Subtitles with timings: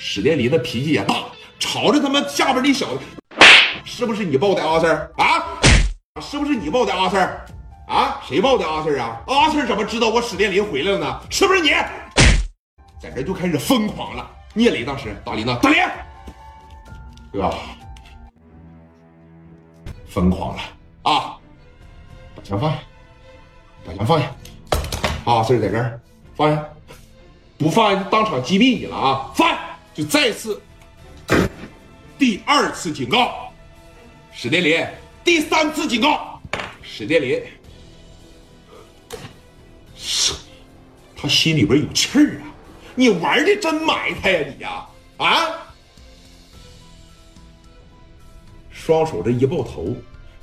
[0.00, 1.24] 史殿林的脾气也大，
[1.58, 3.00] 朝着他妈下边那小子，
[3.84, 5.58] 是不是你报的阿 Sir 啊？
[6.22, 7.28] 是不是你报的阿 Sir
[7.88, 8.20] 啊？
[8.24, 9.20] 谁报的阿 Sir 啊？
[9.26, 11.20] 阿 Sir 怎么知道我史殿林回来了呢？
[11.30, 11.70] 是不是你？
[13.00, 14.30] 在这就开始疯狂了。
[14.54, 15.82] 聂磊当时大林呢，大林，
[17.32, 17.52] 哥，
[20.06, 20.62] 疯狂了
[21.02, 21.36] 啊！
[22.36, 22.78] 把枪放下，
[23.84, 24.32] 把枪放下。
[25.24, 26.00] 阿 Sir 在这儿，
[26.36, 26.64] 放下，
[27.58, 29.30] 不放下就当场击毙你了啊！
[29.34, 29.58] 放下，
[29.98, 30.62] 就再次
[32.16, 33.52] 第二次警告，
[34.32, 34.86] 史殿林，
[35.24, 36.40] 第三次警告，
[36.82, 37.42] 史殿林，
[41.16, 42.46] 他心里边有气儿啊！
[42.94, 44.86] 你玩的真埋汰呀你呀。
[45.16, 45.66] 啊！
[48.70, 49.96] 双手这一抱头，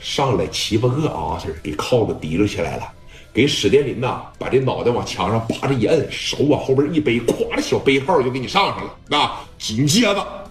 [0.00, 2.92] 上来七八个阿 Sir 给铐子提溜起来了，
[3.36, 9.44] 给史殿林呐把这脑袋往墙上扒着一摁，手往后边一背，咵的小背号就给你上上了啊！
[9.58, 10.50] 紧接着，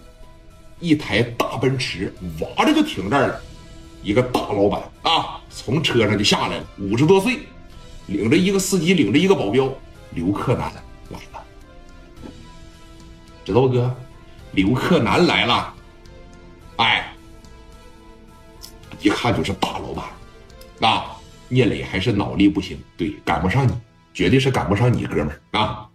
[0.80, 3.42] 一台大奔驰哇的就停这儿了，
[4.04, 7.40] 一个大老板啊从车上就下来了，五十多岁，
[8.06, 9.68] 领着一个司机，领着一个保镖，
[10.12, 10.72] 刘克南
[11.10, 11.44] 来了。
[13.44, 13.92] 知道不哥？
[14.52, 15.74] 刘克南来了，
[16.76, 17.12] 哎，
[19.02, 19.92] 一看就是大老
[20.80, 21.15] 板，啊！
[21.48, 23.72] 聂磊还是脑力不行，对，赶不上你，
[24.14, 25.88] 绝对是赶不上你，哥们儿啊！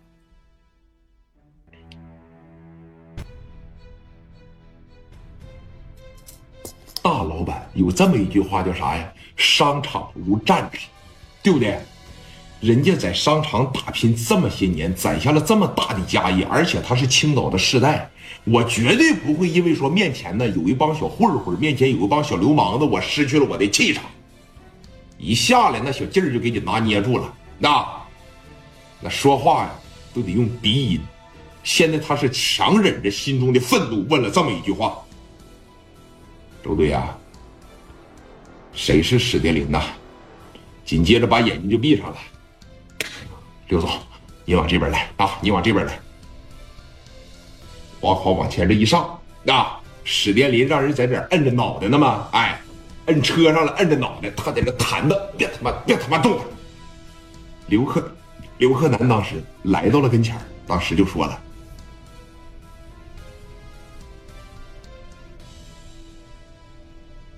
[7.03, 9.13] 大老板有这么一句话叫啥呀？
[9.37, 10.83] 商场如战场，
[11.43, 11.79] 对不对？
[12.61, 18.09] 人家在商场打拼这么些年，攒下了这么大的家业，而且他是青岛的世代，
[18.45, 24.05] 我绝对不会因为说面前呢有一帮小混混，面前有一帮小流氓子，我失去了我的气场。
[25.21, 27.87] 一下来那小劲儿就给你拿捏住了，那
[29.01, 29.71] 那说话呀
[30.15, 31.01] 都得用鼻音。
[31.63, 34.99] 现在他是强忍着心中的愤怒，问了这么一句话
[36.65, 37.17] ：“周队啊，
[38.73, 39.83] 谁是史殿林呐？”
[40.87, 42.17] 紧接着把眼睛就闭上了。
[43.69, 43.91] 刘总，
[44.47, 45.39] 你往这边来啊！
[45.43, 46.01] 你往这边来，
[48.01, 49.79] 花筐往前这一上啊！
[50.03, 52.59] 史殿林让人在这摁着脑袋呢嘛，哎，
[53.11, 56.45] 摁车上了，摁着脑袋，他在这弹的，别他妈别他妈动他！
[57.67, 58.09] 刘克
[58.59, 61.43] 刘克南当时来到了跟前当时就说了：“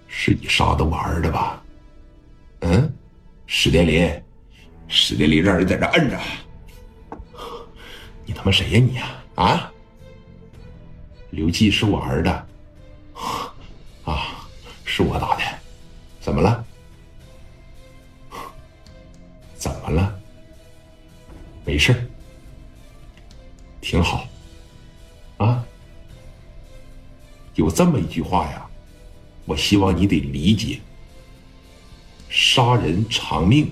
[0.06, 1.62] 是你杀的我儿子吧？”
[2.60, 2.94] 嗯，
[3.46, 4.22] 史殿林。
[4.88, 6.20] 史殿林让人在这摁着，
[8.26, 9.08] 你他妈谁呀你呀？
[9.36, 9.72] 啊！
[11.30, 12.28] 刘季是我儿子，
[14.04, 14.46] 啊，
[14.84, 15.42] 是我打的，
[16.32, 16.64] 怎么了？
[19.54, 20.18] 怎么了？
[21.62, 22.10] 没事
[23.82, 24.26] 挺好。
[25.36, 25.62] 啊，
[27.54, 28.66] 有这么一句话呀，
[29.44, 30.80] 我希望你得理解：
[32.30, 33.70] 杀人偿命。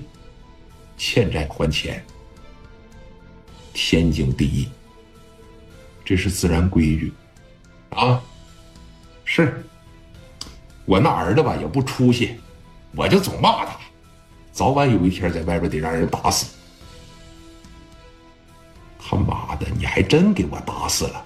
[0.99, 2.05] 欠债还钱，
[3.73, 4.69] 天经地义，
[6.05, 7.11] 这是自然规矩，
[7.89, 8.23] 啊，
[9.25, 9.65] 是，
[10.85, 12.39] 我那儿子吧也不出息，
[12.95, 13.77] 我就总骂他，
[14.53, 16.55] 早晚有一天在外边得让人打死。
[18.99, 21.25] 他妈的，你还真给我打死了，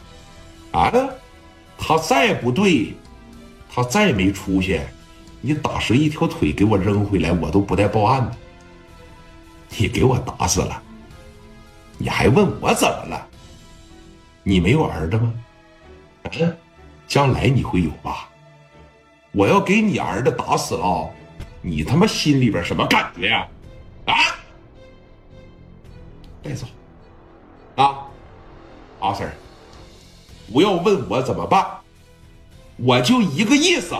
[0.73, 0.93] 啊？
[1.77, 2.95] 他再不对，
[3.69, 4.81] 他再没出息，
[5.41, 8.37] 你打折一条腿给我扔回来，我都不带报案的。
[9.77, 10.83] 你给我打死了，
[11.99, 13.27] 你还问我怎么了？
[14.43, 15.35] 你没有儿子吗？
[16.39, 16.57] 嗯，
[17.09, 18.29] 将来你会有吧？
[19.33, 21.11] 我要给你儿子打死了，
[21.67, 23.49] 你他妈心里边什么感觉呀？
[24.05, 24.15] 啊！
[26.43, 26.67] 带走，
[27.75, 28.07] 啊，
[29.01, 29.31] 阿 Sir，
[30.53, 31.67] 不要问我怎么办，
[32.77, 33.95] 我就一个意思。